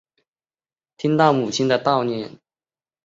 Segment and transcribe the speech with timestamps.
[0.97, 2.39] 听到母亲的叨念